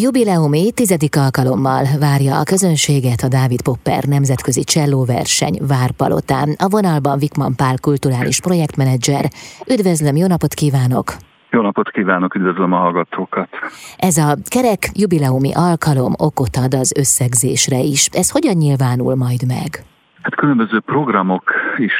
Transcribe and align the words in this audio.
Jubileumi 0.00 0.72
tizedik 0.72 1.16
alkalommal 1.16 1.84
várja 2.00 2.38
a 2.38 2.48
közönséget 2.52 3.20
a 3.26 3.28
Dávid 3.28 3.62
Popper 3.62 4.04
nemzetközi 4.04 4.64
csellóverseny 4.64 5.56
Várpalotán. 5.68 6.48
A 6.66 6.68
vonalban 6.68 7.18
Vikman 7.18 7.54
Pál 7.56 7.76
kulturális 7.86 8.40
projektmenedzser. 8.40 9.24
Üdvözlöm, 9.74 10.16
jó 10.16 10.26
napot 10.26 10.54
kívánok! 10.54 11.06
Jó 11.50 11.60
napot 11.60 11.90
kívánok, 11.90 12.34
üdvözlöm 12.34 12.72
a 12.72 12.76
hallgatókat! 12.76 13.48
Ez 13.96 14.16
a 14.16 14.36
kerek 14.54 14.82
jubileumi 14.92 15.52
alkalom 15.54 16.12
okot 16.28 16.56
ad 16.64 16.74
az 16.74 16.94
összegzésre 16.96 17.78
is. 17.78 18.08
Ez 18.12 18.30
hogyan 18.30 18.56
nyilvánul 18.56 19.14
majd 19.14 19.42
meg? 19.46 19.68
Hát 20.22 20.34
különböző 20.34 20.80
programok 20.80 21.52
is 21.76 21.92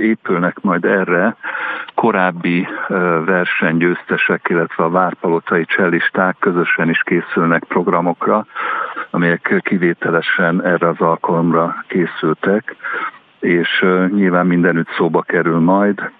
épülnek 0.00 0.60
majd 0.60 0.84
erre. 0.84 1.36
Korábbi 2.04 2.66
versenygyőztesek, 3.24 4.46
illetve 4.48 4.84
a 4.84 4.90
várpalotai 4.90 5.64
csellisták 5.64 6.36
közösen 6.38 6.88
is 6.88 7.02
készülnek 7.02 7.64
programokra, 7.64 8.46
amelyek 9.10 9.60
kivételesen 9.62 10.64
erre 10.64 10.88
az 10.88 11.00
alkalomra 11.00 11.84
készültek, 11.86 12.76
és 13.40 13.84
nyilván 14.08 14.46
mindenütt 14.46 14.88
szóba 14.96 15.22
kerül 15.22 15.58
majd. 15.58 16.10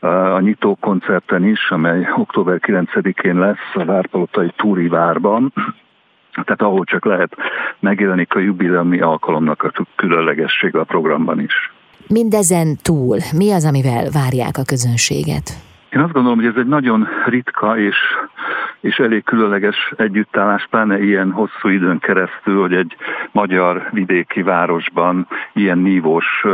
A 0.00 0.40
nyitó 0.40 0.76
koncerten 0.80 1.44
is, 1.44 1.70
amely 1.70 2.08
október 2.16 2.58
9-én 2.66 3.38
lesz 3.38 3.74
a 3.74 3.84
Várpalotai 3.84 4.52
Túri 4.56 4.88
Várban, 4.88 5.52
tehát 6.32 6.62
ahol 6.62 6.84
csak 6.84 7.04
lehet 7.04 7.36
megjelenik 7.78 8.34
a 8.34 8.38
jubileumi 8.38 9.00
alkalomnak 9.00 9.62
a 9.62 9.70
különlegessége 9.96 10.78
a 10.78 10.84
programban 10.84 11.40
is. 11.40 11.72
Mindezen 12.12 12.76
túl, 12.82 13.16
mi 13.36 13.52
az, 13.52 13.64
amivel 13.64 14.04
várják 14.12 14.56
a 14.58 14.68
közönséget? 14.72 15.46
Én 15.92 16.00
azt 16.00 16.12
gondolom, 16.12 16.38
hogy 16.38 16.46
ez 16.46 16.56
egy 16.56 16.66
nagyon 16.66 17.08
ritka 17.26 17.78
és, 17.78 17.96
és 18.80 18.96
elég 18.98 19.24
különleges 19.24 19.92
együttállás, 19.96 20.66
pláne 20.70 21.02
ilyen 21.02 21.30
hosszú 21.30 21.68
időn 21.68 21.98
keresztül, 21.98 22.60
hogy 22.60 22.74
egy 22.74 22.96
magyar 23.32 23.88
vidéki 23.92 24.42
városban 24.42 25.26
ilyen 25.52 25.78
nívós 25.78 26.44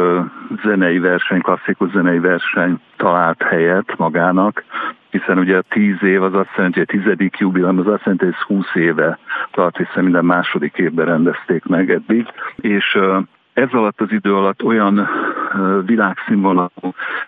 zenei 0.65 0.99
verseny, 0.99 1.41
klasszikus 1.41 1.91
zenei 1.91 2.19
verseny 2.19 2.81
talált 2.97 3.43
helyet 3.43 3.97
magának, 3.97 4.65
hiszen 5.11 5.39
ugye 5.39 5.61
tíz 5.69 6.03
év 6.03 6.23
az 6.23 6.35
azt 6.35 6.57
jelenti, 6.57 6.79
hogy 6.79 6.89
a 6.89 6.99
tizedik 6.99 7.39
jubileum 7.39 7.79
az 7.79 7.87
azt 7.87 8.05
jelenti, 8.05 8.25
hogy 8.25 8.35
ez 8.39 8.47
húsz 8.47 8.75
éve 8.75 9.19
tart, 9.51 9.77
hiszen 9.77 10.05
minden 10.05 10.25
második 10.25 10.77
évben 10.77 11.07
rendezték 11.07 11.65
meg 11.65 11.91
eddig, 11.91 12.27
és 12.57 12.99
ez 13.57 13.69
alatt 13.73 14.01
az 14.01 14.13
idő 14.13 14.35
alatt 14.35 14.63
olyan 14.63 15.09
világszínvonalú 15.85 16.69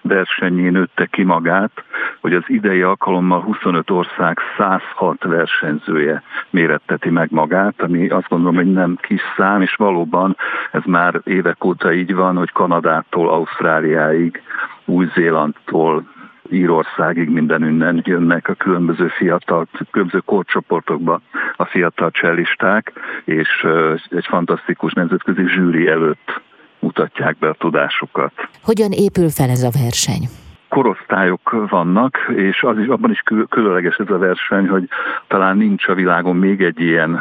versenyén 0.03 0.73
nőtte 0.73 1.07
ki 1.07 1.23
magát, 1.23 1.85
hogy 2.21 2.35
az 2.35 2.45
idei 2.47 2.83
alkalommal 2.83 3.41
25 3.41 3.91
ország 3.91 4.39
106 4.57 5.25
versenyzője 5.25 6.23
méretteti 6.51 7.11
meg 7.11 7.29
magát, 7.31 7.83
ami 7.83 8.09
azt 8.09 8.29
gondolom, 8.29 8.55
hogy 8.55 8.73
nem 8.73 8.97
kis 9.01 9.23
szám, 9.37 9.63
és 9.63 9.75
valóban 9.75 10.37
ez 10.73 10.83
már 10.85 11.21
évek 11.25 11.65
óta 11.65 11.93
így 11.93 12.15
van, 12.15 12.37
hogy 12.37 12.53
Kanadától 12.53 13.29
Ausztráliáig, 13.29 14.43
Új-Zélandtól 14.85 16.05
Írországig 16.51 17.29
mindenünnen 17.29 18.03
jönnek 18.05 18.49
a 18.49 18.55
különböző 18.55 19.09
fiatal, 19.09 19.67
különböző 19.91 20.23
korcsoportokba 20.25 21.21
a 21.57 21.65
fiatal 21.65 22.11
csellisták, 22.11 22.93
és 23.25 23.67
egy 24.11 24.27
fantasztikus 24.27 24.93
nemzetközi 24.93 25.49
zsűri 25.49 25.89
előtt 25.89 26.41
mutatják 26.89 27.37
be 27.39 27.49
a 27.49 27.55
tudásukat. 27.59 28.33
Hogyan 28.63 28.93
épül 28.93 29.29
fel 29.29 29.51
ez 29.51 29.63
a 29.63 29.71
verseny? 29.83 30.25
korosztályok 30.69 31.67
vannak, 31.71 32.19
és 32.37 32.63
az 32.63 32.79
is, 32.79 32.87
abban 32.87 33.11
is 33.11 33.23
különleges 33.49 33.97
ez 33.97 34.11
a 34.11 34.19
verseny, 34.19 34.69
hogy 34.69 34.89
talán 35.27 35.57
nincs 35.57 35.89
a 35.89 35.95
világon 35.95 36.37
még 36.37 36.63
egy 36.63 36.81
ilyen 36.81 37.21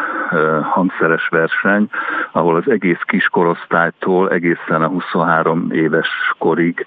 hangszeres 0.61 1.27
verseny, 1.27 1.89
ahol 2.31 2.55
az 2.55 2.69
egész 2.69 3.01
kis 3.05 3.27
korosztálytól 3.27 4.29
egészen 4.29 4.81
a 4.81 4.87
23 4.87 5.71
éves 5.71 6.07
korig, 6.37 6.85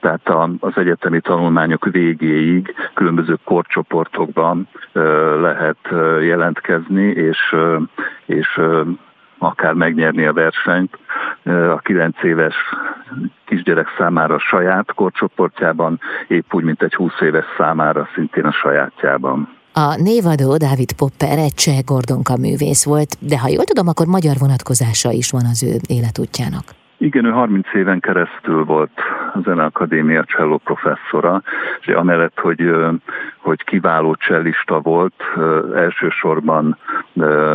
tehát 0.00 0.30
az 0.60 0.72
egyetemi 0.74 1.20
tanulmányok 1.20 1.84
végéig 1.84 2.74
különböző 2.94 3.36
korcsoportokban 3.44 4.68
lehet 5.40 5.78
jelentkezni, 6.20 7.06
és, 7.06 7.56
és 8.26 8.60
akár 9.38 9.72
megnyerni 9.72 10.26
a 10.26 10.32
versenyt. 10.32 10.98
A 11.48 11.78
9 11.82 12.22
éves 12.22 12.54
kisgyerek 13.44 13.86
számára 13.98 14.34
a 14.34 14.38
saját 14.38 14.92
korcsoportjában, 14.94 16.00
épp 16.28 16.54
úgy, 16.54 16.64
mint 16.64 16.82
egy 16.82 16.94
20 16.94 17.12
éves 17.20 17.44
számára 17.56 18.08
szintén 18.14 18.44
a 18.44 18.52
sajátjában. 18.52 19.56
A 19.72 20.00
névadó 20.02 20.56
Dávid 20.56 20.92
Popper 20.92 21.38
egy 21.38 21.54
cseh 21.54 21.78
Gordonka 21.84 22.36
művész 22.36 22.84
volt, 22.84 23.16
de 23.20 23.38
ha 23.38 23.48
jól 23.48 23.64
tudom, 23.64 23.88
akkor 23.88 24.06
magyar 24.06 24.36
vonatkozása 24.38 25.10
is 25.10 25.30
van 25.30 25.44
az 25.44 25.62
ő 25.62 25.74
életútjának. 25.86 26.64
Igen, 26.98 27.24
ő 27.24 27.30
30 27.30 27.74
éven 27.74 28.00
keresztül 28.00 28.64
volt 28.64 28.90
a 29.34 29.40
Zeneakadémia 29.44 30.24
cselló 30.24 30.56
professzora, 30.56 31.42
és 31.80 31.86
amellett, 31.86 32.38
hogy, 32.38 32.70
hogy 33.36 33.64
kiváló 33.64 34.14
csellista 34.14 34.80
volt, 34.80 35.22
elsősorban 35.74 36.78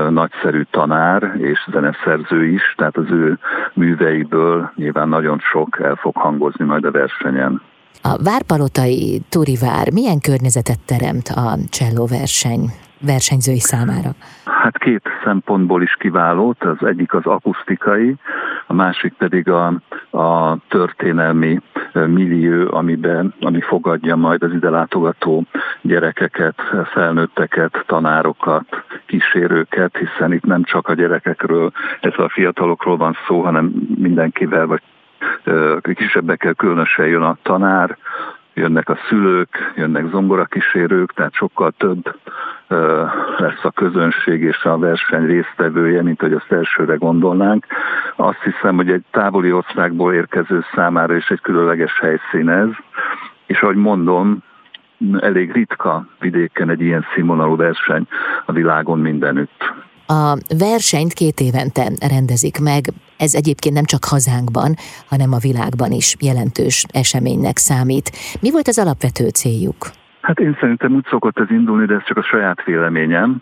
nagyszerű 0.09 0.61
tanár 0.61 1.35
és 1.37 1.67
zeneszerző 1.71 2.45
is, 2.45 2.73
tehát 2.77 2.97
az 2.97 3.09
ő 3.09 3.37
műveiből 3.73 4.71
nyilván 4.75 5.09
nagyon 5.09 5.39
sok 5.39 5.79
el 5.79 5.95
fog 5.95 6.15
hangozni 6.15 6.65
majd 6.65 6.85
a 6.85 6.91
versenyen. 6.91 7.61
A 8.01 8.17
Várpalotai 8.23 9.21
Turivár 9.29 9.91
milyen 9.93 10.19
környezetet 10.19 10.79
teremt 10.85 11.27
a 11.27 11.57
cselló 11.69 12.05
verseny 12.05 12.71
versenyzői 13.05 13.59
számára? 13.59 14.09
Hát 14.45 14.77
két 14.77 15.03
szempontból 15.23 15.81
is 15.81 15.95
kiváló, 15.99 16.55
az 16.59 16.87
egyik 16.87 17.13
az 17.13 17.25
akusztikai, 17.25 18.15
a 18.65 18.73
másik 18.73 19.13
pedig 19.13 19.49
a, 19.49 19.73
a 20.11 20.57
történelmi 20.67 21.59
millió, 21.93 22.73
amiben, 22.73 23.33
ami 23.39 23.61
fogadja 23.61 24.15
majd 24.15 24.43
az 24.43 24.51
ide 24.53 24.69
látogató 24.69 25.43
gyerekeket, 25.81 26.55
felnőtteket, 26.85 27.83
tanárokat, 27.87 28.65
kísérőket, 29.05 29.97
hiszen 29.97 30.33
itt 30.33 30.45
nem 30.45 30.63
csak 30.63 30.87
a 30.87 30.93
gyerekekről, 30.93 31.71
ez 32.01 32.13
a 32.17 32.29
fiatalokról 32.29 32.97
van 32.97 33.17
szó, 33.27 33.41
hanem 33.41 33.71
mindenkivel, 33.97 34.65
vagy 34.65 34.81
kisebbekkel 35.93 36.53
különösen 36.53 37.07
jön 37.07 37.21
a 37.21 37.37
tanár, 37.41 37.97
jönnek 38.53 38.89
a 38.89 38.97
szülők, 39.09 39.73
jönnek 39.75 40.09
zongorakísérők, 40.11 41.13
tehát 41.13 41.33
sokkal 41.33 41.73
több 41.77 42.15
lesz 43.37 43.63
a 43.63 43.71
közönség 43.71 44.41
és 44.41 44.63
a 44.63 44.77
verseny 44.77 45.25
résztvevője, 45.25 46.01
mint 46.01 46.21
hogy 46.21 46.33
azt 46.33 46.51
elsőre 46.51 46.95
gondolnánk. 46.95 47.65
Azt 48.15 48.41
hiszem, 48.43 48.75
hogy 48.75 48.89
egy 48.89 49.03
távoli 49.11 49.51
országból 49.51 50.13
érkező 50.13 50.65
számára 50.75 51.15
is 51.15 51.27
egy 51.27 51.41
különleges 51.41 51.99
helyszín 51.99 52.49
ez, 52.49 52.69
és 53.45 53.61
ahogy 53.61 53.75
mondom, 53.75 54.43
elég 55.19 55.51
ritka 55.51 56.05
vidéken 56.19 56.69
egy 56.69 56.81
ilyen 56.81 57.05
színvonalú 57.13 57.55
verseny 57.55 58.07
a 58.45 58.51
világon 58.51 58.99
mindenütt. 58.99 59.73
A 60.07 60.37
versenyt 60.57 61.13
két 61.13 61.39
évente 61.39 61.91
rendezik 62.09 62.59
meg, 62.59 62.83
ez 63.17 63.33
egyébként 63.33 63.75
nem 63.75 63.83
csak 63.83 64.05
hazánkban, 64.05 64.75
hanem 65.09 65.33
a 65.33 65.37
világban 65.37 65.91
is 65.91 66.15
jelentős 66.19 66.85
eseménynek 66.91 67.57
számít. 67.57 68.11
Mi 68.41 68.51
volt 68.51 68.67
az 68.67 68.79
alapvető 68.79 69.27
céljuk? 69.27 69.77
Hát 70.21 70.39
én 70.39 70.57
szerintem 70.59 70.95
úgy 70.95 71.05
szokott 71.09 71.39
ez 71.39 71.49
indulni, 71.49 71.85
de 71.85 71.93
ez 71.93 72.03
csak 72.03 72.17
a 72.17 72.23
saját 72.23 72.63
véleményem, 72.63 73.41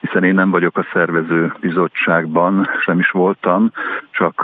hiszen 0.00 0.24
én 0.24 0.34
nem 0.34 0.50
vagyok 0.50 0.78
a 0.78 0.86
szervező 0.92 1.52
bizottságban, 1.60 2.68
sem 2.80 2.98
is 2.98 3.10
voltam, 3.10 3.72
csak 4.10 4.40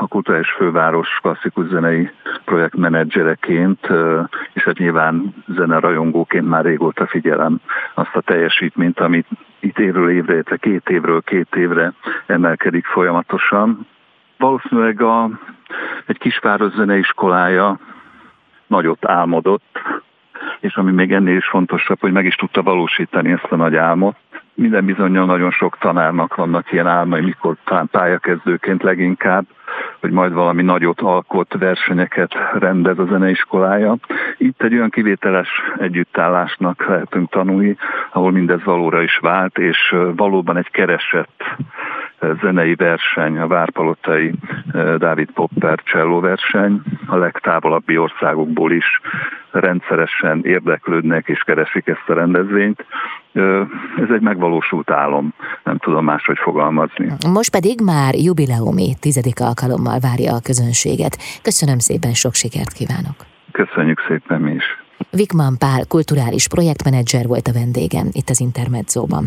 a 0.00 0.06
Kulturális 0.08 0.50
Főváros 0.50 1.08
klasszikus 1.22 1.68
zenei 1.68 2.10
projektmenedzsereként, 2.44 3.88
és 4.52 4.62
hát 4.62 4.78
nyilván 4.78 5.34
zenerajongóként 5.46 6.48
már 6.48 6.64
régóta 6.64 7.06
figyelem 7.06 7.60
azt 7.94 8.14
a 8.16 8.20
teljesítményt, 8.20 9.00
amit 9.00 9.26
itt 9.60 9.78
évről 9.78 10.10
évre, 10.10 10.32
illetve 10.32 10.56
két 10.56 10.88
évről 10.88 11.20
két 11.20 11.54
évre 11.56 11.92
emelkedik 12.26 12.84
folyamatosan. 12.84 13.86
Valószínűleg 14.38 15.00
a, 15.00 15.30
egy 16.06 16.18
kisváros 16.18 16.72
zeneiskolája 16.72 17.78
nagyot 18.66 19.06
álmodott, 19.06 19.78
és 20.60 20.74
ami 20.74 20.92
még 20.92 21.12
ennél 21.12 21.36
is 21.36 21.46
fontosabb, 21.48 22.00
hogy 22.00 22.12
meg 22.12 22.24
is 22.24 22.34
tudta 22.34 22.62
valósítani 22.62 23.32
ezt 23.32 23.50
a 23.52 23.56
nagy 23.56 23.76
álmot. 23.76 24.16
Minden 24.54 24.84
bizonyal 24.84 25.24
nagyon 25.24 25.50
sok 25.50 25.78
tanárnak 25.78 26.34
vannak 26.34 26.72
ilyen 26.72 26.86
álmai, 26.86 27.20
mikor 27.20 27.56
talán 27.64 27.88
pályakezdőként 27.90 28.82
leginkább, 28.82 29.44
hogy 30.00 30.10
majd 30.10 30.32
valami 30.32 30.62
nagyot 30.62 31.00
alkot 31.00 31.54
versenyeket 31.58 32.34
rendez 32.58 32.98
a 32.98 33.04
zeneiskolája. 33.04 33.96
Itt 34.36 34.62
egy 34.62 34.74
olyan 34.74 34.90
kivételes 34.90 35.48
együttállásnak 35.78 36.86
lehetünk 36.86 37.30
tanulni, 37.30 37.76
ahol 38.12 38.30
mindez 38.30 38.64
valóra 38.64 39.02
is 39.02 39.18
vált, 39.18 39.58
és 39.58 39.94
valóban 40.16 40.56
egy 40.56 40.70
keresett 40.70 41.42
zenei 42.40 42.74
verseny, 42.74 43.38
a 43.38 43.46
Várpalotai 43.46 44.32
Dávid 44.98 45.30
Popper 45.30 45.78
cselló 45.84 46.20
verseny, 46.20 46.80
a 47.06 47.16
legtávolabbi 47.16 47.98
országokból 47.98 48.72
is 48.72 49.00
rendszeresen 49.50 50.40
érdeklődnek 50.44 51.28
és 51.28 51.40
keresik 51.40 51.86
ezt 51.86 52.08
a 52.08 52.14
rendezvényt. 52.14 52.84
Ez 53.96 54.10
egy 54.14 54.20
megvalósult 54.20 54.90
álom, 54.90 55.34
nem 55.64 55.78
tudom 55.78 56.04
máshogy 56.04 56.38
fogalmazni. 56.38 57.12
Most 57.32 57.50
pedig 57.50 57.80
már 57.80 58.14
jubileumi 58.14 58.94
tizedik 59.00 59.40
alkalommal 59.40 59.98
várja 59.98 60.34
a 60.34 60.40
közönséget. 60.42 61.18
Köszönöm 61.42 61.78
szépen, 61.78 62.12
sok 62.12 62.34
sikert 62.34 62.72
kívánok! 62.72 63.16
Köszönjük 63.52 64.00
szépen 64.08 64.40
mi 64.40 64.52
is! 64.52 64.64
Vikman 65.10 65.58
Pál 65.58 65.84
kulturális 65.88 66.48
projektmenedzser 66.48 67.26
volt 67.26 67.48
a 67.48 67.52
vendégem 67.52 68.06
itt 68.12 68.28
az 68.28 68.40
Intermedzóban. 68.40 69.24